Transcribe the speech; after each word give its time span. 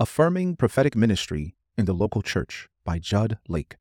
Affirming 0.00 0.56
Prophetic 0.56 0.96
Ministry 0.96 1.54
in 1.78 1.84
the 1.84 1.92
Local 1.92 2.20
Church 2.20 2.68
by 2.84 2.98
Jud 2.98 3.38
Lake. 3.46 3.76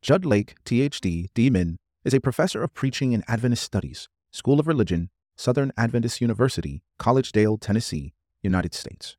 Jud 0.00 0.24
Lake, 0.24 0.54
THD, 0.64 1.32
DMin, 1.34 1.74
is 2.04 2.14
a 2.14 2.20
professor 2.20 2.62
of 2.62 2.74
preaching 2.74 3.12
and 3.12 3.24
Adventist 3.26 3.64
studies, 3.64 4.08
School 4.30 4.60
of 4.60 4.68
Religion, 4.68 5.10
Southern 5.36 5.72
Adventist 5.76 6.20
University, 6.20 6.84
Collegedale, 7.00 7.60
Tennessee, 7.60 8.14
United 8.40 8.72
States. 8.72 9.16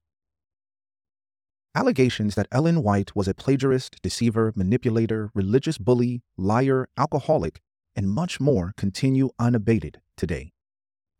Allegations 1.75 2.35
that 2.35 2.47
Ellen 2.53 2.83
White 2.83 3.13
was 3.17 3.27
a 3.27 3.33
plagiarist, 3.33 4.01
deceiver, 4.01 4.53
manipulator, 4.55 5.31
religious 5.33 5.77
bully, 5.77 6.21
liar, 6.37 6.87
alcoholic, 6.97 7.59
and 7.97 8.09
much 8.09 8.39
more 8.39 8.73
continue 8.77 9.29
unabated 9.39 9.99
today. 10.15 10.53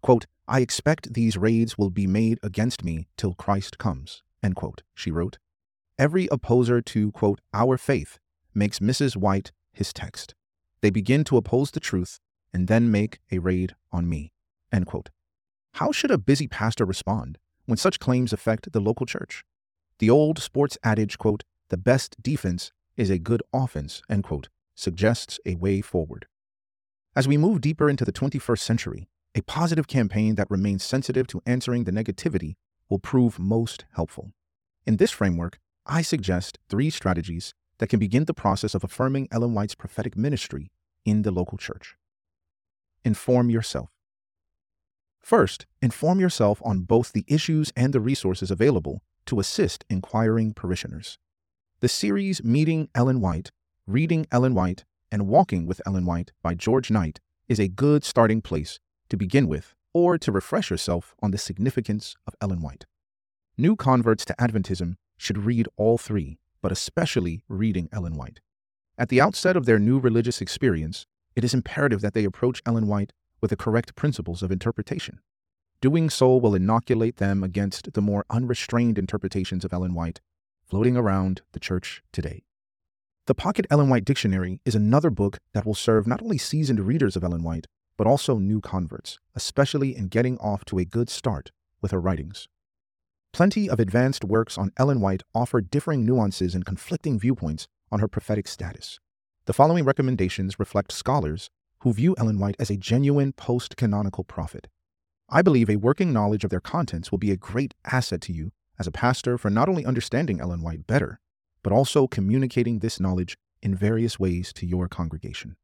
Quote, 0.01 0.27
I 0.47 0.61
expect 0.61 1.13
these 1.13 1.35
raids 1.35 1.77
will 1.77 1.89
be 1.89 2.07
made 2.07 2.39
against 2.41 2.85
me 2.85 3.09
till 3.17 3.33
Christ 3.33 3.77
comes, 3.77 4.23
end 4.43 4.55
quote, 4.55 4.83
she 4.93 5.11
wrote. 5.11 5.37
Every 5.97 6.27
opposer 6.31 6.81
to, 6.81 7.11
quote, 7.11 7.41
our 7.53 7.77
faith 7.77 8.19
makes 8.53 8.79
Mrs. 8.79 9.15
White 9.17 9.51
his 9.73 9.93
text. 9.93 10.35
They 10.81 10.89
begin 10.89 11.23
to 11.25 11.37
oppose 11.37 11.71
the 11.71 11.79
truth 11.79 12.19
and 12.53 12.67
then 12.67 12.91
make 12.91 13.19
a 13.31 13.39
raid 13.39 13.75
on 13.91 14.07
me, 14.07 14.31
end 14.71 14.85
quote. 14.85 15.09
How 15.73 15.91
should 15.91 16.11
a 16.11 16.17
busy 16.17 16.47
pastor 16.47 16.85
respond 16.85 17.37
when 17.65 17.77
such 17.77 17.99
claims 17.99 18.33
affect 18.33 18.71
the 18.71 18.79
local 18.79 19.05
church? 19.05 19.43
The 19.99 20.09
old 20.09 20.39
sports 20.39 20.77
adage, 20.83 21.17
quote, 21.17 21.43
the 21.69 21.77
best 21.77 22.15
defense 22.21 22.71
is 22.97 23.09
a 23.09 23.19
good 23.19 23.43
offense, 23.53 24.01
end 24.09 24.23
quote, 24.23 24.49
suggests 24.75 25.39
a 25.45 25.55
way 25.55 25.81
forward. 25.81 26.25
As 27.15 27.27
we 27.27 27.37
move 27.37 27.61
deeper 27.61 27.89
into 27.89 28.05
the 28.05 28.13
21st 28.13 28.59
century, 28.59 29.09
a 29.35 29.41
positive 29.41 29.87
campaign 29.87 30.35
that 30.35 30.49
remains 30.49 30.83
sensitive 30.83 31.27
to 31.27 31.41
answering 31.45 31.83
the 31.83 31.91
negativity 31.91 32.55
will 32.89 32.99
prove 32.99 33.39
most 33.39 33.85
helpful. 33.93 34.31
In 34.85 34.97
this 34.97 35.11
framework, 35.11 35.59
I 35.85 36.01
suggest 36.01 36.59
three 36.69 36.89
strategies 36.89 37.53
that 37.77 37.87
can 37.87 37.99
begin 37.99 38.25
the 38.25 38.33
process 38.33 38.75
of 38.75 38.83
affirming 38.83 39.27
Ellen 39.31 39.53
White's 39.53 39.75
prophetic 39.75 40.17
ministry 40.17 40.71
in 41.05 41.21
the 41.21 41.31
local 41.31 41.57
church. 41.57 41.95
Inform 43.05 43.49
yourself. 43.49 43.89
First, 45.19 45.65
inform 45.81 46.19
yourself 46.19 46.61
on 46.63 46.81
both 46.81 47.11
the 47.11 47.25
issues 47.27 47.71
and 47.75 47.93
the 47.93 47.99
resources 47.99 48.51
available 48.51 49.01
to 49.25 49.39
assist 49.39 49.85
inquiring 49.89 50.53
parishioners. 50.53 51.19
The 51.81 51.87
series 51.87 52.43
Meeting 52.43 52.89
Ellen 52.95 53.21
White, 53.21 53.51
Reading 53.85 54.25
Ellen 54.31 54.53
White, 54.53 54.85
and 55.11 55.27
Walking 55.27 55.65
with 55.65 55.81
Ellen 55.85 56.05
White 56.05 56.31
by 56.41 56.53
George 56.55 56.91
Knight 56.91 57.19
is 57.47 57.59
a 57.59 57.67
good 57.67 58.03
starting 58.03 58.41
place 58.41 58.79
to 59.09 59.17
begin 59.17 59.47
with 59.47 59.75
or 59.93 60.17
to 60.17 60.31
refresh 60.31 60.69
yourself 60.69 61.15
on 61.21 61.31
the 61.31 61.37
significance 61.37 62.15
of 62.27 62.35
Ellen 62.41 62.61
White. 62.61 62.85
New 63.57 63.75
converts 63.75 64.23
to 64.25 64.35
Adventism 64.39 64.95
should 65.17 65.37
read 65.37 65.67
all 65.77 65.97
three, 65.97 66.39
but 66.61 66.71
especially 66.71 67.43
reading 67.47 67.89
Ellen 67.91 68.15
White. 68.15 68.39
At 68.97 69.09
the 69.09 69.21
outset 69.21 69.55
of 69.55 69.65
their 69.65 69.79
new 69.79 69.99
religious 69.99 70.41
experience, 70.41 71.05
it 71.35 71.43
is 71.43 71.53
imperative 71.53 72.01
that 72.01 72.13
they 72.13 72.25
approach 72.25 72.61
Ellen 72.65 72.87
White 72.87 73.13
with 73.41 73.49
the 73.49 73.57
correct 73.57 73.95
principles 73.95 74.43
of 74.43 74.51
interpretation. 74.51 75.19
Doing 75.81 76.09
so 76.09 76.35
will 76.35 76.55
inoculate 76.55 77.17
them 77.17 77.43
against 77.43 77.93
the 77.93 78.01
more 78.01 78.25
unrestrained 78.29 78.97
interpretations 78.97 79.63
of 79.63 79.71
Ellen 79.71 79.93
White 79.93 80.19
floating 80.65 80.97
around 80.97 81.41
the 81.53 81.59
church 81.59 82.03
today. 82.11 82.43
The 83.25 83.35
Pocket 83.35 83.65
Ellen 83.69 83.89
White 83.89 84.05
Dictionary 84.05 84.59
is 84.65 84.75
another 84.75 85.09
book 85.09 85.37
that 85.53 85.65
will 85.65 85.75
serve 85.75 86.07
not 86.07 86.21
only 86.21 86.37
seasoned 86.37 86.79
readers 86.79 87.15
of 87.15 87.23
Ellen 87.23 87.43
White, 87.43 87.67
but 87.99 88.07
also 88.07 88.37
new 88.37 88.61
converts, 88.61 89.19
especially 89.35 89.93
in 89.93 90.07
getting 90.07 90.37
off 90.37 90.63
to 90.63 90.79
a 90.79 90.85
good 90.85 91.09
start 91.09 91.51
with 91.81 91.91
her 91.91 91.99
writings. 91.99 92.47
Plenty 93.33 93.69
of 93.69 93.77
advanced 93.77 94.23
works 94.23 94.57
on 94.57 94.71
Ellen 94.77 95.01
White 95.01 95.23
offer 95.35 95.59
differing 95.59 96.05
nuances 96.05 96.55
and 96.55 96.65
conflicting 96.65 97.19
viewpoints 97.19 97.67
on 97.91 97.99
her 97.99 98.07
prophetic 98.07 98.47
status. 98.47 99.01
The 99.47 99.53
following 99.53 99.83
recommendations 99.83 100.57
reflect 100.57 100.93
scholars 100.93 101.49
who 101.79 101.91
view 101.91 102.15
Ellen 102.17 102.39
White 102.39 102.55
as 102.57 102.69
a 102.69 102.77
genuine 102.77 103.33
post 103.33 103.75
canonical 103.75 104.23
prophet. 104.23 104.69
I 105.27 105.41
believe 105.41 105.69
a 105.69 105.75
working 105.75 106.13
knowledge 106.13 106.45
of 106.45 106.51
their 106.51 106.61
contents 106.61 107.11
will 107.11 107.19
be 107.19 107.31
a 107.31 107.35
great 107.35 107.73
asset 107.83 108.21
to 108.21 108.31
you 108.31 108.53
as 108.79 108.87
a 108.87 108.91
pastor 108.93 109.37
for 109.37 109.49
not 109.49 109.67
only 109.67 109.85
understanding 109.85 110.39
Ellen 110.39 110.61
White 110.61 110.87
better, 110.87 111.19
but 111.63 111.73
also 111.73 112.07
communicating 112.07 112.79
this 112.79 113.01
knowledge 113.01 113.37
in 113.61 113.75
various 113.75 114.17
ways 114.17 114.53
to 114.53 114.65
your 114.65 114.87
congregation. 114.87 115.57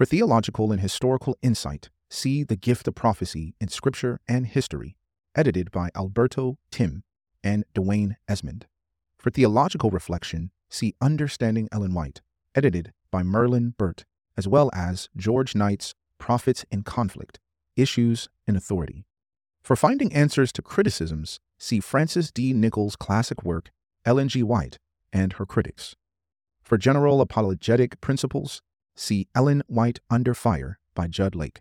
For 0.00 0.06
theological 0.06 0.72
and 0.72 0.80
historical 0.80 1.36
insight, 1.42 1.90
see 2.08 2.42
The 2.42 2.56
Gift 2.56 2.88
of 2.88 2.94
Prophecy 2.94 3.54
in 3.60 3.68
Scripture 3.68 4.18
and 4.26 4.46
History, 4.46 4.96
edited 5.34 5.70
by 5.70 5.90
Alberto 5.94 6.56
Timm 6.70 7.02
and 7.44 7.66
Dwain 7.74 8.16
Esmond. 8.26 8.66
For 9.18 9.28
theological 9.28 9.90
reflection, 9.90 10.52
see 10.70 10.94
Understanding 11.02 11.68
Ellen 11.70 11.92
White, 11.92 12.22
edited 12.54 12.94
by 13.10 13.22
Merlin 13.22 13.74
Burt, 13.76 14.06
as 14.38 14.48
well 14.48 14.70
as 14.72 15.10
George 15.18 15.54
Knight's 15.54 15.94
Prophets 16.16 16.64
in 16.70 16.82
Conflict, 16.82 17.38
Issues 17.76 18.30
and 18.46 18.56
Authority. 18.56 19.04
For 19.62 19.76
finding 19.76 20.14
answers 20.14 20.50
to 20.52 20.62
criticisms, 20.62 21.40
see 21.58 21.78
Francis 21.78 22.32
D. 22.32 22.54
Nichol's 22.54 22.96
classic 22.96 23.44
work, 23.44 23.70
Ellen 24.06 24.30
G. 24.30 24.42
White 24.42 24.78
and 25.12 25.34
Her 25.34 25.44
Critics. 25.44 25.94
For 26.62 26.78
general 26.78 27.20
apologetic 27.20 28.00
principles, 28.00 28.62
see 28.96 29.28
Ellen 29.34 29.62
White 29.66 30.00
Under 30.10 30.34
Fire 30.34 30.78
by 30.94 31.06
Jud 31.06 31.34
Lake. 31.34 31.60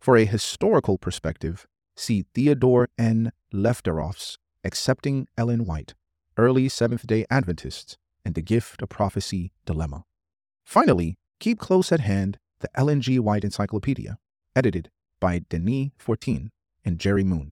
For 0.00 0.16
a 0.16 0.24
historical 0.24 0.98
perspective, 0.98 1.66
see 1.96 2.24
Theodore 2.34 2.88
N. 2.98 3.32
Levterov's 3.52 4.38
Accepting 4.64 5.26
Ellen 5.36 5.64
White, 5.64 5.94
Early 6.36 6.68
Seventh 6.68 7.06
day 7.06 7.24
Adventists, 7.30 7.96
and 8.24 8.34
the 8.34 8.42
Gift 8.42 8.82
of 8.82 8.88
Prophecy 8.88 9.52
Dilemma. 9.64 10.04
Finally, 10.64 11.16
keep 11.40 11.58
close 11.58 11.90
at 11.90 12.00
hand 12.00 12.38
the 12.60 12.68
Ellen 12.74 13.00
G. 13.00 13.18
White 13.18 13.44
Encyclopedia, 13.44 14.18
edited 14.54 14.90
by 15.20 15.40
Denis 15.48 15.90
Fortin 15.96 16.50
and 16.84 16.98
Jerry 16.98 17.24
Moon. 17.24 17.50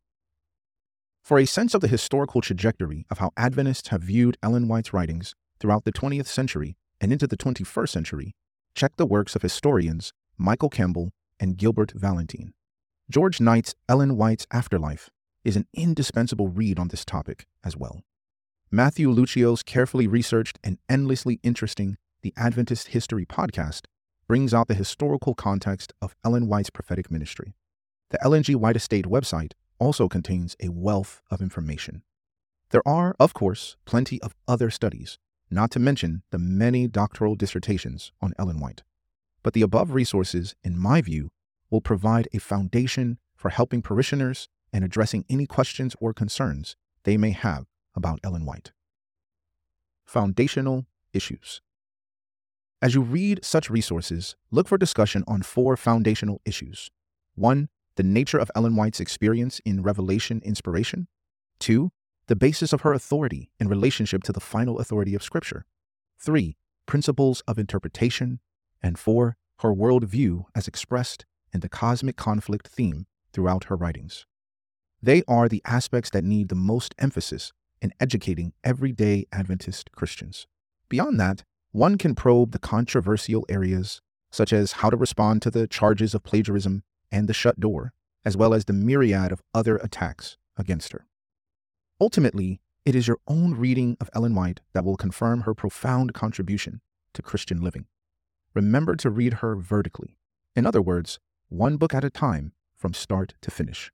For 1.22 1.38
a 1.38 1.47
sense 1.47 1.75
of 1.75 1.81
the 1.81 1.88
historical 1.88 2.41
trajectory 2.41 3.06
of 3.10 3.19
how 3.19 3.33
Adventists 3.37 3.88
have 3.88 4.03
viewed 4.03 4.37
Ellen 4.43 4.69
White's 4.69 4.93
writings 4.93 5.34
throughout 5.59 5.84
the 5.84 5.93
20th 5.93 6.27
century 6.27 6.77
and 7.00 7.12
into 7.12 7.27
the 7.27 7.37
21st 7.37 7.88
century, 7.88 8.34
check 8.77 8.97
the 8.97 9.07
works 9.07 9.35
of 9.35 9.43
historians 9.43 10.13
Michael 10.37 10.69
Campbell 10.69 11.11
and 11.41 11.57
Gilbert 11.57 11.93
Valentine. 11.93 12.53
George 13.11 13.41
Knight's 13.41 13.75
Ellen 13.89 14.17
White's 14.17 14.47
Afterlife 14.53 15.09
is 15.45 15.57
an 15.57 15.67
indispensable 15.73 16.49
read 16.49 16.79
on 16.79 16.89
this 16.89 17.05
topic 17.05 17.47
as 17.65 17.75
well. 17.75 18.03
Matthew 18.71 19.09
Lucio's 19.11 19.63
carefully 19.63 20.07
researched 20.07 20.59
and 20.63 20.79
endlessly 20.91 21.41
interesting 21.43 21.97
The 22.21 22.35
Adventist 22.37 22.89
History 22.89 23.25
podcast 23.25 23.87
brings 24.29 24.53
out 24.53 24.69
the 24.69 24.75
historical 24.75 25.35
context 25.35 25.95
of 26.03 26.15
Ellen 26.23 26.47
White's 26.47 26.71
prophetic 26.71 27.11
ministry. 27.11 27.55
The 28.11 28.23
Ellen 28.23 28.43
G. 28.43 28.55
White 28.55 28.77
Estate 28.77 29.07
website 29.07 29.53
also 29.79 30.09
contains 30.09 30.55
a 30.63 30.69
wealth 30.69 31.23
of 31.31 31.41
information. 31.41 32.03
There 32.71 32.87
are, 32.87 33.17
of 33.19 33.33
course, 33.33 33.77
plenty 33.87 34.21
of 34.21 34.35
other 34.47 34.69
studies, 34.69 35.19
not 35.51 35.71
to 35.73 35.79
mention 35.79 36.23
the 36.31 36.39
many 36.39 36.89
doctoral 36.89 37.34
dissertations 37.34 38.12
on 38.21 38.33
Ellen 38.39 38.61
White. 38.61 38.83
But 39.43 39.55
the 39.55 39.62
above 39.62 39.93
resources, 39.93 40.55
in 40.65 40.79
my 40.79 41.01
view, 41.01 41.31
will 41.71 41.81
provide 41.81 42.29
a 42.33 42.39
foundation 42.39 43.19
for 43.37 43.51
helping 43.51 43.83
parishioners 43.83 44.49
and 44.73 44.84
addressing 44.84 45.25
any 45.29 45.47
questions 45.47 45.95
or 46.01 46.12
concerns 46.12 46.77
they 47.05 47.17
may 47.17 47.31
have 47.31 47.67
about 47.95 48.21
Ellen 48.25 48.45
White. 48.45 48.73
Foundational 50.05 50.87
issues. 51.12 51.61
As 52.83 52.95
you 52.95 53.01
read 53.01 53.45
such 53.45 53.71
resources, 53.71 54.37
look 54.51 54.69
for 54.69 54.77
discussion 54.77 55.25
on 55.27 55.43
four 55.43 55.77
foundational 55.77 56.41
issues. 56.45 56.91
1. 57.34 57.69
The 57.97 58.03
nature 58.03 58.39
of 58.39 58.51
Ellen 58.55 58.77
White's 58.77 59.01
experience 59.01 59.61
in 59.65 59.83
revelation 59.83 60.43
inspiration. 60.45 61.09
2. 61.61 61.91
The 62.29 62.37
basis 62.37 62.73
of 62.73 62.81
her 62.81 62.93
authority 62.93 63.51
in 63.61 63.69
relationship 63.69 64.25
to 64.25 64.33
the 64.33 64.41
final 64.41 64.81
authority 64.81 65.15
of 65.15 65.23
Scripture. 65.23 65.65
3. 66.19 66.57
Principles 66.84 67.41
of 67.47 67.57
interpretation. 67.57 68.41
And 68.83 68.99
4. 68.99 69.37
Her 69.61 69.73
worldview 69.73 70.45
as 70.55 70.67
expressed 70.67 71.25
in 71.53 71.61
the 71.61 71.69
cosmic 71.69 72.17
conflict 72.17 72.67
theme 72.67 73.07
throughout 73.33 73.65
her 73.65 73.77
writings. 73.77 74.27
They 75.01 75.23
are 75.28 75.49
the 75.49 75.63
aspects 75.65 76.11
that 76.11 76.25
need 76.25 76.49
the 76.49 76.57
most 76.57 76.95
emphasis 76.99 77.53
in 77.81 77.93
educating 78.01 78.53
everyday 78.65 79.27
Adventist 79.31 79.93
Christians. 79.93 80.49
Beyond 80.89 81.21
that, 81.21 81.45
one 81.71 81.97
can 81.97 82.17
probe 82.17 82.51
the 82.51 82.59
controversial 82.59 83.47
areas, 83.49 84.01
such 84.33 84.53
as 84.53 84.72
how 84.72 84.91
to 84.91 84.97
respond 84.97 85.43
to 85.43 85.51
the 85.51 85.69
charges 85.69 86.15
of 86.15 86.25
plagiarism 86.25 86.83
and 87.13 87.29
the 87.29 87.34
shut 87.34 87.61
door, 87.61 87.93
as 88.25 88.37
well 88.37 88.53
as 88.53 88.65
the 88.65 88.72
myriad 88.72 89.31
of 89.31 89.43
other 89.55 89.77
attacks 89.77 90.39
against 90.57 90.93
her. 90.93 91.07
Ultimately, 91.98 92.60
it 92.84 92.95
is 92.95 93.09
your 93.09 93.19
own 93.27 93.54
reading 93.54 93.97
of 94.01 94.10
Ellen 94.15 94.34
White 94.34 94.60
that 94.75 94.84
will 94.84 94.97
confirm 94.97 95.41
her 95.41 95.54
profound 95.54 96.13
contribution 96.13 96.83
to 97.15 97.22
Christian 97.22 97.63
living. 97.63 97.87
Remember 98.54 98.97
to 98.97 99.09
read 99.09 99.34
her 99.34 99.57
vertically. 99.57 100.19
In 100.54 100.66
other 100.66 100.83
words, 100.83 101.19
one 101.48 101.78
book 101.78 101.95
at 101.95 102.04
a 102.04 102.10
time 102.10 102.53
from 102.77 102.93
start 102.93 103.34
to 103.41 103.51
finish. 103.51 103.91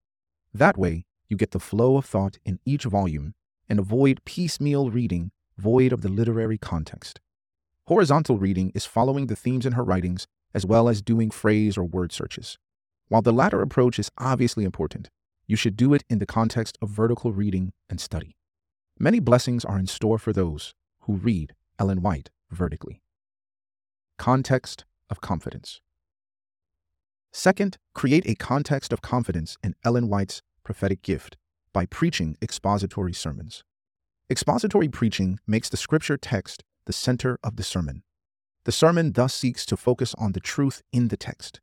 That 0.52 0.76
way, 0.76 1.04
you 1.28 1.36
get 1.36 1.52
the 1.52 1.60
flow 1.60 1.96
of 1.96 2.04
thought 2.04 2.38
in 2.44 2.58
each 2.64 2.84
volume 2.84 3.34
and 3.68 3.78
avoid 3.78 4.24
piecemeal 4.24 4.90
reading 4.90 5.30
void 5.56 5.92
of 5.92 6.00
the 6.00 6.08
literary 6.08 6.58
context. 6.58 7.20
Horizontal 7.86 8.36
reading 8.36 8.72
is 8.74 8.84
following 8.84 9.28
the 9.28 9.36
themes 9.36 9.64
in 9.64 9.74
her 9.74 9.84
writings 9.84 10.26
as 10.52 10.66
well 10.66 10.88
as 10.88 11.02
doing 11.02 11.30
phrase 11.30 11.78
or 11.78 11.84
word 11.84 12.10
searches. 12.10 12.58
While 13.08 13.22
the 13.22 13.32
latter 13.32 13.62
approach 13.62 14.00
is 14.00 14.10
obviously 14.18 14.64
important, 14.64 15.08
you 15.46 15.56
should 15.56 15.76
do 15.76 15.94
it 15.94 16.04
in 16.08 16.18
the 16.18 16.26
context 16.26 16.78
of 16.80 16.88
vertical 16.88 17.32
reading 17.32 17.72
and 17.88 18.00
study. 18.00 18.36
Many 18.98 19.20
blessings 19.20 19.64
are 19.64 19.78
in 19.78 19.86
store 19.86 20.18
for 20.18 20.32
those 20.32 20.74
who 21.00 21.14
read 21.14 21.54
Ellen 21.78 22.02
White 22.02 22.30
vertically. 22.50 23.02
Context 24.18 24.84
of 25.10 25.20
confidence. 25.20 25.80
Second, 27.32 27.78
create 27.94 28.26
a 28.26 28.34
context 28.34 28.92
of 28.92 29.00
confidence 29.00 29.56
in 29.62 29.74
Ellen 29.84 30.08
White's 30.08 30.42
prophetic 30.64 31.02
gift 31.02 31.36
by 31.72 31.86
preaching 31.86 32.36
expository 32.42 33.14
sermons. 33.14 33.64
Expository 34.30 34.88
preaching 34.88 35.38
makes 35.46 35.68
the 35.68 35.76
scripture 35.76 36.16
text 36.16 36.62
the 36.86 36.92
center 36.92 37.38
of 37.42 37.56
the 37.56 37.62
sermon. 37.62 38.02
The 38.64 38.72
sermon 38.72 39.12
thus 39.12 39.34
seeks 39.34 39.66
to 39.66 39.76
focus 39.76 40.14
on 40.18 40.32
the 40.32 40.40
truth 40.40 40.82
in 40.92 41.08
the 41.08 41.16
text. 41.16 41.60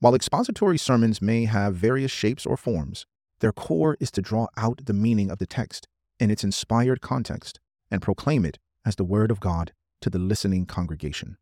While 0.00 0.14
expository 0.14 0.78
sermons 0.78 1.22
may 1.22 1.44
have 1.44 1.74
various 1.76 2.10
shapes 2.10 2.44
or 2.44 2.56
forms, 2.56 3.06
their 3.42 3.52
core 3.52 3.96
is 4.00 4.12
to 4.12 4.22
draw 4.22 4.46
out 4.56 4.86
the 4.86 4.94
meaning 4.94 5.28
of 5.28 5.38
the 5.38 5.46
text 5.46 5.88
in 6.20 6.30
its 6.30 6.44
inspired 6.44 7.00
context 7.00 7.58
and 7.90 8.00
proclaim 8.00 8.44
it 8.44 8.58
as 8.86 8.94
the 8.94 9.04
Word 9.04 9.32
of 9.32 9.40
God 9.40 9.72
to 10.00 10.08
the 10.08 10.20
listening 10.20 10.64
congregation. 10.64 11.36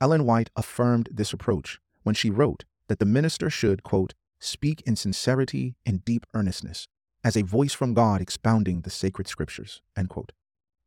Ellen 0.00 0.24
White 0.24 0.50
affirmed 0.54 1.08
this 1.12 1.32
approach 1.32 1.80
when 2.04 2.14
she 2.14 2.30
wrote 2.30 2.64
that 2.88 3.00
the 3.00 3.04
minister 3.04 3.50
should, 3.50 3.82
quote, 3.82 4.14
speak 4.38 4.80
in 4.86 4.94
sincerity 4.94 5.74
and 5.84 6.04
deep 6.04 6.24
earnestness, 6.34 6.86
as 7.24 7.36
a 7.36 7.42
voice 7.42 7.72
from 7.72 7.94
God 7.94 8.20
expounding 8.20 8.82
the 8.82 8.90
sacred 8.90 9.26
scriptures. 9.26 9.82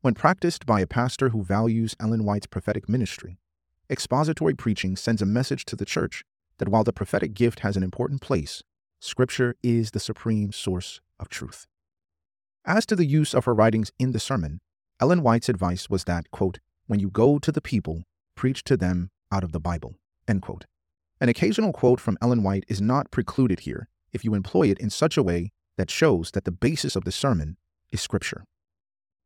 When 0.01 0.13
practiced 0.13 0.65
by 0.65 0.79
a 0.79 0.88
pastor 0.88 1.29
who 1.29 1.44
values 1.44 1.95
Ellen 1.99 2.23
White's 2.23 2.47
prophetic 2.47 2.88
ministry, 2.88 3.38
expository 3.89 4.53
preaching 4.53 4.95
sends 4.95 5.21
a 5.21 5.25
message 5.25 5.65
to 5.65 5.75
the 5.75 5.85
church 5.85 6.23
that 6.59 6.69
while 6.69 6.85
the 6.85 6.94
prophetic 6.94 7.33
gift 7.33 7.59
has 7.59 7.75
an 7.75 7.83
important 7.83 8.21
place, 8.21 8.63
Scripture 8.99 9.55
is 9.61 9.91
the 9.91 9.99
supreme 9.99 10.51
source 10.51 11.01
of 11.19 11.29
truth. 11.29 11.67
As 12.65 12.85
to 12.88 12.95
the 12.95 13.05
use 13.05 13.33
of 13.33 13.45
her 13.45 13.53
writings 13.53 13.91
in 13.99 14.11
the 14.11 14.19
sermon, 14.19 14.59
Ellen 14.99 15.21
White's 15.21 15.49
advice 15.49 15.89
was 15.89 16.05
that, 16.05 16.31
quote, 16.31 16.59
when 16.88 16.99
you 16.99 17.09
go 17.09 17.38
to 17.38 17.51
the 17.51 17.61
people, 17.61 18.03
preach 18.35 18.63
to 18.63 18.75
them 18.75 19.11
out 19.31 19.44
of 19.44 19.51
the 19.51 19.59
Bible, 19.59 19.95
end 20.27 20.41
quote. 20.41 20.65
An 21.21 21.29
occasional 21.29 21.73
quote 21.73 21.99
from 21.99 22.17
Ellen 22.21 22.41
White 22.41 22.65
is 22.67 22.81
not 22.81 23.11
precluded 23.11 23.61
here 23.61 23.88
if 24.13 24.25
you 24.25 24.33
employ 24.33 24.69
it 24.69 24.79
in 24.79 24.89
such 24.89 25.15
a 25.15 25.23
way 25.23 25.51
that 25.77 25.91
shows 25.91 26.31
that 26.31 26.45
the 26.45 26.51
basis 26.51 26.95
of 26.95 27.03
the 27.03 27.11
sermon 27.11 27.57
is 27.91 28.01
Scripture. 28.01 28.45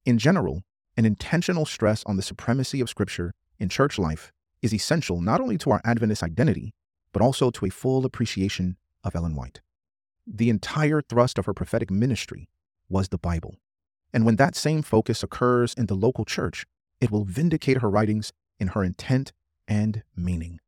In 0.05 0.17
general, 0.17 0.63
an 0.97 1.05
intentional 1.05 1.65
stress 1.65 2.03
on 2.05 2.17
the 2.17 2.21
supremacy 2.21 2.81
of 2.81 2.89
Scripture 2.89 3.33
in 3.57 3.69
church 3.69 3.97
life 3.97 4.33
is 4.61 4.73
essential 4.73 5.21
not 5.21 5.39
only 5.39 5.57
to 5.59 5.71
our 5.71 5.81
Adventist 5.85 6.23
identity, 6.23 6.73
but 7.13 7.21
also 7.21 7.51
to 7.51 7.65
a 7.65 7.69
full 7.69 8.05
appreciation 8.05 8.77
of 9.03 9.15
Ellen 9.15 9.35
White. 9.35 9.61
The 10.27 10.49
entire 10.49 11.01
thrust 11.01 11.37
of 11.37 11.45
her 11.45 11.53
prophetic 11.53 11.89
ministry 11.89 12.49
was 12.89 13.09
the 13.09 13.17
Bible. 13.17 13.55
And 14.13 14.25
when 14.25 14.35
that 14.35 14.55
same 14.55 14.81
focus 14.81 15.23
occurs 15.23 15.73
in 15.73 15.85
the 15.85 15.95
local 15.95 16.25
church, 16.25 16.65
it 16.99 17.11
will 17.11 17.23
vindicate 17.23 17.81
her 17.81 17.89
writings 17.89 18.31
in 18.59 18.69
her 18.69 18.83
intent 18.83 19.31
and 19.67 20.03
meaning. 20.15 20.59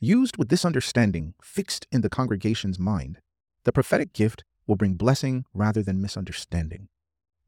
Used 0.00 0.36
with 0.36 0.48
this 0.48 0.64
understanding 0.64 1.34
fixed 1.42 1.86
in 1.90 2.02
the 2.02 2.08
congregation's 2.08 2.78
mind, 2.78 3.18
the 3.64 3.72
prophetic 3.72 4.12
gift 4.12 4.44
will 4.66 4.76
bring 4.76 4.94
blessing 4.94 5.44
rather 5.52 5.82
than 5.82 6.00
misunderstanding. 6.00 6.88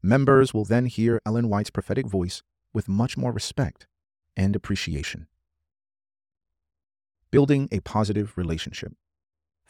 Members 0.03 0.53
will 0.53 0.65
then 0.65 0.85
hear 0.87 1.21
Ellen 1.25 1.47
White's 1.47 1.69
prophetic 1.69 2.07
voice 2.07 2.43
with 2.73 2.89
much 2.89 3.17
more 3.17 3.31
respect 3.31 3.87
and 4.35 4.55
appreciation. 4.55 5.27
Building 7.29 7.69
a 7.71 7.79
positive 7.79 8.33
relationship. 8.35 8.93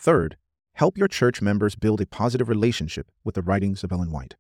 Third, 0.02 0.36
help 0.74 0.98
your 0.98 1.08
church 1.08 1.44
members 1.44 1.76
build 1.76 2.02
a 2.02 2.08
positive 2.08 2.50
relationship 2.50 3.12
with 3.24 3.36
the 3.36 3.44
writings 3.44 3.84
of 3.84 3.92
Ellen 3.92 4.12
White. 4.12 4.34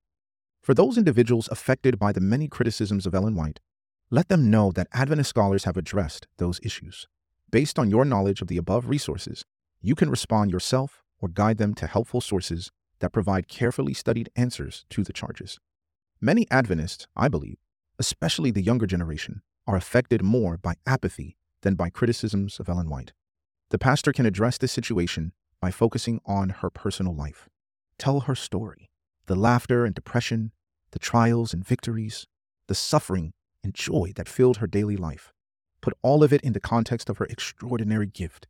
For 0.59 0.73
those 0.73 0.97
individuals 0.97 1.47
affected 1.51 1.99
by 1.99 2.11
the 2.11 2.19
many 2.19 2.47
criticisms 2.47 3.05
of 3.05 3.13
Ellen 3.13 3.35
White, 3.35 3.59
let 4.09 4.27
them 4.27 4.49
know 4.49 4.71
that 4.71 4.87
Adventist 4.91 5.29
scholars 5.29 5.65
have 5.65 5.77
addressed 5.77 6.25
those 6.37 6.59
issues. 6.63 7.07
Based 7.51 7.77
on 7.77 7.91
your 7.91 8.05
knowledge 8.05 8.41
of 8.41 8.47
the 8.47 8.57
above 8.57 8.89
resources, 8.89 9.45
you 9.81 9.93
can 9.93 10.09
respond 10.09 10.49
yourself 10.49 11.03
or 11.19 11.29
guide 11.29 11.59
them 11.59 11.75
to 11.75 11.85
helpful 11.85 12.21
sources 12.21 12.71
that 12.97 13.13
provide 13.13 13.47
carefully 13.47 13.93
studied 13.93 14.31
answers 14.35 14.85
to 14.89 15.03
the 15.03 15.13
charges. 15.13 15.59
Many 16.19 16.47
Adventists, 16.49 17.05
I 17.15 17.27
believe, 17.27 17.59
especially 17.99 18.49
the 18.49 18.63
younger 18.63 18.87
generation, 18.87 19.43
are 19.67 19.75
affected 19.75 20.23
more 20.23 20.57
by 20.57 20.73
apathy 20.87 21.37
than 21.61 21.75
by 21.75 21.91
criticisms 21.91 22.59
of 22.59 22.67
Ellen 22.67 22.89
White. 22.89 23.13
The 23.69 23.77
pastor 23.77 24.11
can 24.11 24.25
address 24.25 24.57
this 24.57 24.71
situation 24.71 25.33
by 25.61 25.71
focusing 25.71 26.19
on 26.25 26.49
her 26.49 26.69
personal 26.69 27.15
life. 27.15 27.47
Tell 27.97 28.21
her 28.21 28.35
story 28.35 28.89
the 29.27 29.35
laughter 29.35 29.85
and 29.85 29.95
depression, 29.95 30.51
the 30.91 30.99
trials 30.99 31.53
and 31.53 31.65
victories, 31.65 32.27
the 32.67 32.75
suffering 32.75 33.33
and 33.63 33.73
joy 33.73 34.11
that 34.15 34.27
filled 34.27 34.57
her 34.57 34.67
daily 34.67 34.97
life 34.97 35.31
put 35.81 35.97
all 36.01 36.23
of 36.23 36.31
it 36.31 36.41
in 36.41 36.53
the 36.53 36.59
context 36.59 37.09
of 37.09 37.17
her 37.17 37.25
extraordinary 37.25 38.07
gift. 38.07 38.47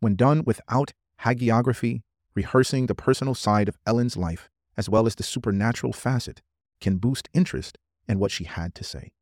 When 0.00 0.14
done 0.14 0.44
without 0.46 0.92
hagiography, 1.22 2.02
rehearsing 2.34 2.86
the 2.86 2.94
personal 2.94 3.34
side 3.34 3.68
of 3.68 3.78
Ellen's 3.84 4.16
life, 4.16 4.48
as 4.76 4.88
well 4.88 5.06
as 5.06 5.16
the 5.16 5.24
supernatural 5.24 5.92
facet, 5.92 6.40
can 6.80 6.98
boost 6.98 7.28
interest 7.34 7.76
in 8.06 8.18
what 8.18 8.30
she 8.30 8.44
had 8.44 8.74
to 8.76 8.84
say. 8.84 9.12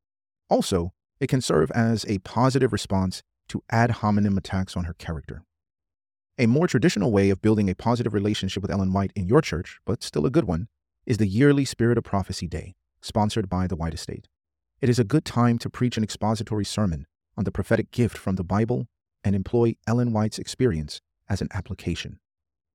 Also, 0.50 0.93
it 1.19 1.29
can 1.29 1.41
serve 1.41 1.71
as 1.73 2.05
a 2.06 2.19
positive 2.19 2.73
response 2.73 3.23
to 3.49 3.62
ad 3.71 3.91
hominem 3.91 4.37
attacks 4.37 4.77
on 4.77 4.85
her 4.85 4.93
character. 4.93 5.44
A 6.38 6.44
more 6.44 6.67
traditional 6.67 7.12
way 7.12 7.31
of 7.31 7.41
building 7.41 7.71
a 7.71 7.75
positive 7.75 8.12
relationship 8.12 8.61
with 8.61 8.71
Ellen 8.71 8.93
White 8.93 9.11
in 9.17 9.27
your 9.27 9.41
church, 9.41 9.81
but 9.87 10.03
still 10.03 10.27
a 10.27 10.31
good 10.31 10.44
one, 10.44 10.69
is 11.06 11.17
the 11.17 11.27
yearly 11.27 11.65
Spirit 11.65 11.97
of 11.97 12.05
Prophecy 12.05 12.47
Day, 12.47 12.75
sponsored 13.00 13.49
by 13.49 13.67
the 13.67 13.75
White 13.75 13.94
Estate. 13.94 14.29
It 14.83 14.91
is 14.91 14.99
a 14.99 15.05
good 15.05 15.25
time 15.25 15.56
to 15.56 15.71
preach 15.71 15.97
an 15.97 16.05
expository 16.05 16.67
sermon 16.67 17.06
on 17.38 17.44
the 17.44 17.50
prophetic 17.50 17.91
gift 17.91 18.19
from 18.19 18.37
the 18.37 18.44
Bible 18.44 18.87
and 19.25 19.35
employ 19.35 19.77
Ellen 19.87 20.12
White's 20.12 20.38
experience 20.38 21.00
as 21.27 21.41
an 21.41 21.49
application. 21.55 22.19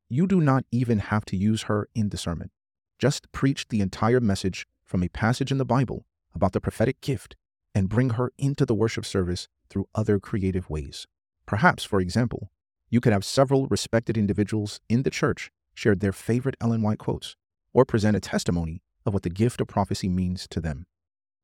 You 0.10 0.26
do 0.26 0.42
not 0.42 0.66
even 0.72 0.98
have 0.98 1.24
to 1.26 1.38
use 1.38 1.64
her 1.64 1.88
in 1.94 2.10
the 2.10 2.18
sermon. 2.18 2.50
Just 2.98 3.32
preach 3.32 3.68
the 3.68 3.82
entire 3.82 4.20
message 4.20 4.66
from 4.84 5.04
a 5.04 5.08
passage 5.08 5.52
in 5.52 5.60
the 5.60 5.66
Bible 5.66 6.08
about 6.34 6.54
the 6.54 6.62
prophetic 6.62 7.00
gift 7.00 7.36
and 7.76 7.90
bring 7.90 8.12
her 8.12 8.32
into 8.40 8.66
the 8.66 8.74
worship 8.74 9.06
service 9.06 9.48
through 9.70 9.88
other 9.94 10.20
creative 10.20 10.68
ways. 10.68 11.06
Perhaps, 11.46 11.84
for 11.84 12.02
example, 12.02 12.50
you 12.92 13.02
could 13.02 13.14
have 13.14 13.26
several 13.26 13.68
respected 13.68 14.18
individuals 14.18 14.82
in 14.90 15.04
the 15.04 15.10
church 15.10 15.50
share 15.74 15.96
their 15.96 16.12
favorite 16.12 16.58
Ellen 16.62 16.82
White 16.82 17.00
quotes 17.00 17.36
or 17.74 17.86
present 17.86 18.18
a 18.18 18.20
testimony 18.20 18.84
of 19.06 19.14
what 19.14 19.24
the 19.24 19.30
gift 19.30 19.62
of 19.62 19.68
prophecy 19.68 20.10
means 20.10 20.46
to 20.50 20.60
them. 20.60 20.86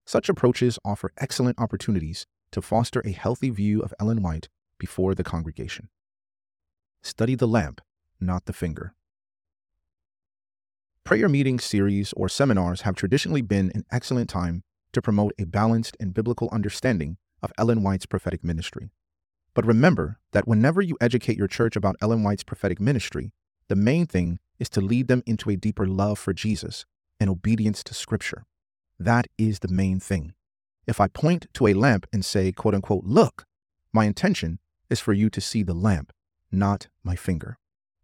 Such 0.06 0.30
approaches 0.30 0.78
offer 0.86 1.12
excellent 1.18 1.60
opportunities 1.60 2.28
to 2.52 2.62
foster 2.62 3.02
a 3.06 3.12
healthy 3.12 3.50
view 3.50 3.82
of 3.82 3.94
Ellen 4.00 4.22
White 4.22 4.50
before 4.78 5.16
the 5.16 5.24
congregation. 5.24 5.90
Study 7.02 7.36
the 7.36 7.48
lamp, 7.48 7.82
not 8.20 8.46
the 8.46 8.54
finger. 8.54 8.94
Prayer 11.06 11.30
meeting 11.30 11.60
series 11.60 12.12
or 12.14 12.28
seminars 12.28 12.82
have 12.82 12.96
traditionally 12.96 13.42
been 13.42 13.72
an 13.74 13.86
excellent 13.90 14.30
time 14.30 14.64
to 14.92 15.02
promote 15.02 15.32
a 15.40 15.46
balanced 15.46 15.96
and 16.00 16.14
biblical 16.14 16.50
understanding 16.52 17.16
of 17.42 17.54
Ellen 17.58 17.82
White's 17.82 18.06
prophetic 18.06 18.44
ministry. 18.44 18.90
But 19.58 19.66
remember 19.66 20.20
that 20.34 20.48
whenever 20.48 20.84
you 20.84 21.00
educate 21.02 21.36
your 21.36 21.48
church 21.48 21.76
about 21.76 21.96
Ellen 22.00 22.22
White's 22.22 22.44
prophetic 22.44 22.80
ministry, 22.80 23.32
the 23.70 23.76
main 23.76 24.06
thing 24.06 24.38
is 24.60 24.70
to 24.70 24.82
lead 24.82 25.08
them 25.08 25.24
into 25.26 25.50
a 25.50 25.56
deeper 25.56 25.88
love 25.88 26.20
for 26.20 26.32
Jesus 26.32 26.86
and 27.20 27.28
obedience 27.28 27.84
to 27.86 27.96
Scripture. 27.96 28.46
That 29.00 29.26
is 29.36 29.62
the 29.62 29.68
main 29.68 30.00
thing. 30.00 30.36
If 30.86 31.02
I 31.02 31.08
point 31.08 31.48
to 31.56 31.66
a 31.66 31.74
lamp 31.74 32.06
and 32.14 32.24
say, 32.24 32.52
quote 32.52 32.76
unquote, 32.76 33.06
look, 33.06 33.46
my 33.92 34.06
intention 34.06 34.60
is 34.92 35.00
for 35.00 35.14
you 35.14 35.28
to 35.32 35.42
see 35.42 35.64
the 35.64 35.74
lamp, 35.74 36.14
not 36.52 36.90
my 37.04 37.16
finger. 37.16 37.58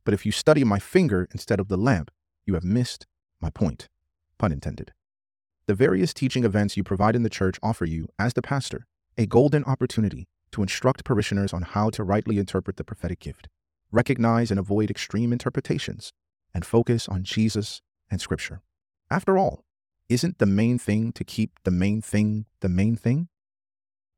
But 0.06 0.16
if 0.16 0.26
you 0.26 0.32
study 0.32 0.64
my 0.64 0.80
finger 0.80 1.28
instead 1.34 1.60
of 1.60 1.68
the 1.68 1.78
lamp, 1.78 2.10
you 2.48 2.56
have 2.56 2.64
missed 2.64 3.06
my 3.40 3.52
point. 3.52 3.90
Pun 4.40 4.52
intended. 4.52 4.92
The 5.68 5.76
various 5.76 6.16
teaching 6.16 6.46
events 6.46 6.78
you 6.78 6.84
provide 6.84 7.16
in 7.16 7.22
the 7.22 7.30
church 7.30 7.60
offer 7.62 7.86
you, 7.86 8.08
as 8.18 8.34
the 8.34 8.42
pastor, 8.42 8.88
a 9.20 9.28
golden 9.28 9.64
opportunity 9.66 10.28
to 10.54 10.62
instruct 10.62 11.04
parishioners 11.04 11.54
on 11.54 11.62
how 11.62 11.90
to 11.92 12.04
rightly 12.04 12.38
interpret 12.38 12.78
the 12.78 12.84
prophetic 12.84 13.20
gift, 13.20 13.48
recognize 13.92 14.50
and 14.50 14.60
avoid 14.60 14.90
extreme 14.90 15.34
interpretations, 15.34 16.14
and 16.54 16.66
focus 16.66 17.10
on 17.10 17.24
Jesus 17.24 17.82
and 18.10 18.22
Scripture. 18.22 18.62
After 19.10 19.38
all, 19.38 19.66
isn't 20.10 20.38
the 20.38 20.46
main 20.46 20.78
thing 20.78 21.12
to 21.14 21.24
keep 21.24 21.60
the 21.64 21.72
main 21.72 22.02
thing 22.02 22.46
the 22.62 22.70
main 22.70 22.96
thing? 22.96 23.28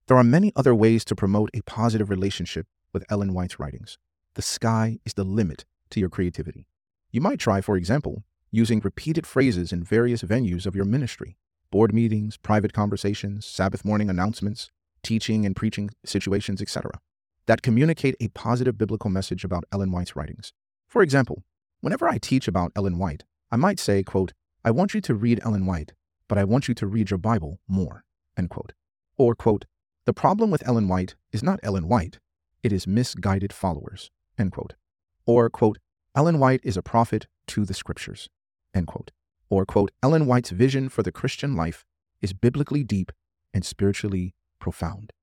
There 0.08 0.18
are 0.18 0.24
many 0.24 0.52
other 0.56 0.76
ways 0.76 1.04
to 1.06 1.16
promote 1.16 1.50
a 1.54 1.62
positive 1.62 2.10
relationship 2.10 2.68
with 2.94 3.06
Ellen 3.10 3.34
White's 3.34 3.60
writings. 3.60 3.98
The 4.36 4.42
sky 4.42 5.00
is 5.06 5.14
the 5.14 5.24
limit 5.24 5.66
to 5.90 6.00
your 6.00 6.10
creativity. 6.10 6.68
You 7.12 7.22
might 7.22 7.40
try, 7.40 7.62
for 7.62 7.78
example, 7.78 8.24
using 8.52 8.82
repeated 8.84 9.26
phrases 9.26 9.72
in 9.72 9.84
various 9.84 10.22
venues 10.22 10.66
of 10.66 10.76
your 10.76 10.86
ministry, 10.86 11.38
board 11.72 11.94
meetings, 11.94 12.38
private 12.38 12.74
conversations, 12.74 13.46
Sabbath 13.46 13.84
morning 13.84 14.10
announcements, 14.10 14.70
teaching 15.06 15.46
and 15.46 15.56
preaching 15.56 15.92
situations, 16.04 16.62
etc., 16.62 16.92
that 17.46 17.62
communicate 17.62 18.16
a 18.20 18.28
positive 18.30 18.78
biblical 18.78 19.10
message 19.10 19.44
about 19.44 19.64
Ellen 19.72 19.92
White's 19.92 20.16
writings. 20.16 20.52
For 20.88 21.02
example, 21.02 21.44
whenever 21.82 22.10
I 22.10 22.18
teach 22.18 22.48
about 22.48 22.72
Ellen 22.76 22.98
White, 22.98 23.24
I 23.52 23.56
might 23.56 23.80
say, 23.80 24.04
quote, 24.04 24.34
I 24.64 24.72
want 24.72 24.94
you 24.94 25.02
to 25.02 25.14
read 25.14 25.40
Ellen 25.44 25.66
White, 25.66 25.94
but 26.28 26.38
I 26.38 26.44
want 26.44 26.68
you 26.68 26.74
to 26.74 26.88
read 26.88 27.12
your 27.12 27.20
Bible 27.20 27.60
more, 27.68 28.04
end 28.36 28.50
quote. 28.50 28.74
Or, 29.18 29.36
quote, 29.36 29.66
the 30.06 30.14
problem 30.14 30.50
with 30.50 30.68
Ellen 30.68 30.88
White 30.88 31.16
is 31.32 31.44
not 31.44 31.60
Ellen 31.62 31.88
White, 31.88 32.20
it 32.64 32.74
is 32.74 32.88
misguided 32.88 33.54
followers, 33.54 34.10
end 34.40 34.52
quote. 34.52 34.74
Or, 35.28 35.50
quote, 35.50 35.78
Ellen 36.16 36.40
White 36.40 36.62
is 36.64 36.78
a 36.78 36.82
prophet 36.82 37.28
to 37.48 37.66
the 37.66 37.74
scriptures, 37.76 38.30
end 38.74 38.88
quote. 38.88 39.12
Or, 39.50 39.66
quote, 39.66 39.92
Ellen 40.02 40.26
White's 40.26 40.50
vision 40.50 40.90
for 40.90 41.04
the 41.04 41.12
Christian 41.12 41.56
life 41.56 41.86
is 42.22 42.34
biblically 42.34 42.84
deep 42.84 43.12
and 43.54 43.64
spiritually 43.64 44.34
profound. 44.66 45.14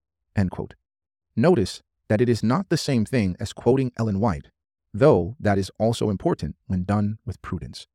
Notice 1.34 1.82
that 2.08 2.20
it 2.20 2.28
is 2.28 2.44
not 2.44 2.68
the 2.68 2.76
same 2.76 3.04
thing 3.04 3.34
as 3.40 3.52
quoting 3.52 3.90
Ellen 3.98 4.20
White, 4.20 4.50
though 4.94 5.34
that 5.40 5.58
is 5.58 5.68
also 5.78 6.10
important 6.10 6.54
when 6.68 6.84
done 6.84 7.18
with 7.26 7.42
prudence. 7.42 7.88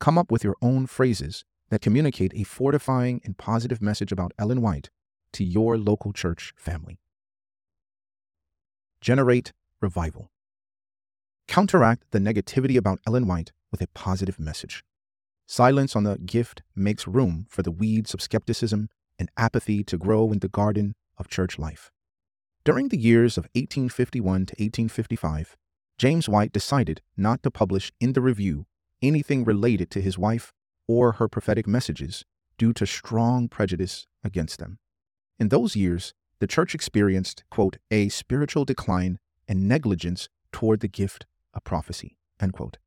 Come 0.00 0.18
up 0.18 0.32
with 0.32 0.42
your 0.42 0.56
own 0.60 0.86
phrases 0.86 1.44
that 1.68 1.80
communicate 1.80 2.32
a 2.34 2.42
fortifying 2.42 3.20
and 3.24 3.38
positive 3.38 3.80
message 3.80 4.10
about 4.10 4.32
Ellen 4.36 4.62
White 4.62 4.90
to 5.34 5.44
your 5.44 5.78
local 5.78 6.12
church 6.12 6.52
family. 6.56 6.98
Generate 9.00 9.52
revival. 9.80 10.32
Counteract 11.46 12.02
the 12.10 12.18
negativity 12.18 12.76
about 12.76 12.98
Ellen 13.06 13.28
White 13.28 13.52
with 13.70 13.80
a 13.80 13.86
positive 13.94 14.40
message. 14.40 14.82
Silence 15.46 15.94
on 15.94 16.02
the 16.02 16.18
gift 16.18 16.62
makes 16.74 17.06
room 17.06 17.46
for 17.48 17.62
the 17.62 17.70
weeds 17.70 18.12
of 18.12 18.20
skepticism 18.20 18.88
and 19.20 19.30
apathy 19.36 19.84
to 19.84 19.98
grow 19.98 20.32
in 20.32 20.40
the 20.40 20.48
garden 20.48 20.94
of 21.18 21.28
church 21.28 21.58
life. 21.58 21.92
During 22.64 22.88
the 22.88 22.98
years 22.98 23.38
of 23.38 23.44
1851 23.54 24.46
to 24.46 24.52
1855, 24.54 25.56
James 25.98 26.28
White 26.28 26.52
decided 26.52 27.02
not 27.16 27.42
to 27.42 27.50
publish 27.50 27.92
in 28.00 28.14
the 28.14 28.22
review 28.22 28.66
anything 29.02 29.44
related 29.44 29.90
to 29.90 30.00
his 30.00 30.18
wife 30.18 30.52
or 30.88 31.12
her 31.12 31.28
prophetic 31.28 31.66
messages 31.66 32.24
due 32.58 32.72
to 32.72 32.86
strong 32.86 33.48
prejudice 33.48 34.06
against 34.24 34.58
them. 34.58 34.78
In 35.38 35.48
those 35.48 35.76
years, 35.76 36.14
the 36.38 36.46
church 36.46 36.74
experienced, 36.74 37.44
quote, 37.50 37.76
a 37.90 38.08
spiritual 38.08 38.64
decline 38.64 39.18
and 39.46 39.68
negligence 39.68 40.28
toward 40.52 40.80
the 40.80 40.88
gift 40.88 41.26
of 41.54 41.64
prophecy, 41.64 42.16
end 42.40 42.54
quote. 42.54 42.78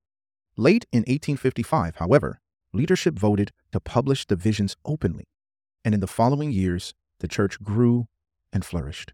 Late 0.57 0.85
in 0.91 0.99
1855, 0.99 1.95
however, 1.97 2.39
leadership 2.73 3.17
voted 3.17 3.51
to 3.71 3.79
publish 3.79 4.25
the 4.25 4.35
visions 4.35 4.75
openly, 4.85 5.25
and 5.83 5.93
in 5.93 5.99
the 5.99 6.07
following 6.07 6.51
years, 6.51 6.93
the 7.19 7.27
church 7.27 7.61
grew 7.61 8.07
and 8.51 8.65
flourished. 8.65 9.13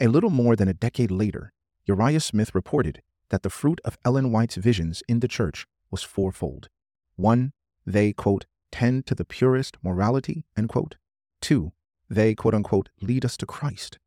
A 0.00 0.08
little 0.08 0.30
more 0.30 0.56
than 0.56 0.68
a 0.68 0.74
decade 0.74 1.10
later, 1.10 1.52
Uriah 1.86 2.20
Smith 2.20 2.54
reported 2.54 3.02
that 3.30 3.42
the 3.42 3.50
fruit 3.50 3.80
of 3.84 3.98
Ellen 4.04 4.30
White's 4.30 4.56
visions 4.56 5.02
in 5.08 5.20
the 5.20 5.28
church 5.28 5.66
was 5.90 6.02
fourfold. 6.02 6.68
One, 7.16 7.52
they, 7.84 8.12
quote, 8.12 8.46
tend 8.70 9.06
to 9.06 9.14
the 9.14 9.24
purest 9.24 9.76
morality, 9.82 10.44
end 10.56 10.68
quote. 10.68 10.96
Two, 11.40 11.72
they, 12.08 12.34
quote 12.34 12.54
unquote, 12.54 12.90
lead 13.00 13.24
us 13.24 13.36
to 13.38 13.46
Christ. 13.46 13.98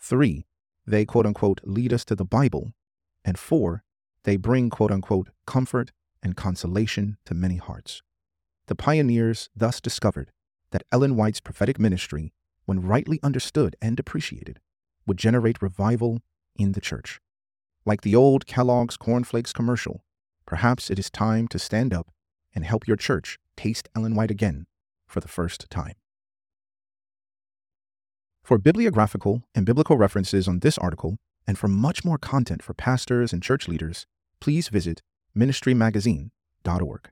Three, 0.00 0.46
they, 0.86 1.04
quote 1.04 1.26
unquote, 1.26 1.60
lead 1.64 1.92
us 1.92 2.04
to 2.06 2.14
the 2.14 2.24
Bible. 2.24 2.72
And 3.24 3.38
four, 3.38 3.82
they 4.24 4.36
bring, 4.36 4.70
quote 4.70 4.90
unquote, 4.90 5.30
comfort 5.46 5.92
and 6.22 6.36
consolation 6.36 7.18
to 7.24 7.34
many 7.34 7.56
hearts. 7.56 8.02
The 8.66 8.74
pioneers 8.74 9.48
thus 9.56 9.80
discovered 9.80 10.30
that 10.72 10.82
Ellen 10.92 11.16
White's 11.16 11.40
prophetic 11.40 11.78
ministry, 11.78 12.32
when 12.66 12.82
rightly 12.82 13.18
understood 13.22 13.76
and 13.80 13.98
appreciated, 13.98 14.58
would 15.06 15.16
generate 15.16 15.62
revival 15.62 16.20
in 16.56 16.72
the 16.72 16.80
church. 16.80 17.20
Like 17.86 18.02
the 18.02 18.14
old 18.14 18.46
Kellogg's 18.46 18.96
Cornflakes 18.96 19.52
commercial, 19.52 20.04
Perhaps 20.46 20.90
it 20.90 20.98
is 20.98 21.10
time 21.10 21.48
to 21.48 21.58
stand 21.58 21.94
up 21.94 22.10
and 22.54 22.64
help 22.64 22.86
your 22.86 22.96
church 22.96 23.38
taste 23.56 23.88
Ellen 23.94 24.14
White 24.14 24.30
again 24.30 24.66
for 25.06 25.20
the 25.20 25.28
first 25.28 25.70
time. 25.70 25.94
For 28.42 28.58
bibliographical 28.58 29.44
and 29.54 29.64
biblical 29.64 29.96
references 29.96 30.48
on 30.48 30.58
this 30.58 30.76
article, 30.78 31.16
and 31.46 31.58
for 31.58 31.68
much 31.68 32.04
more 32.04 32.18
content 32.18 32.62
for 32.62 32.74
pastors 32.74 33.32
and 33.32 33.42
church 33.42 33.68
leaders, 33.68 34.06
please 34.40 34.68
visit 34.68 35.00
ministrymagazine.org. 35.36 37.10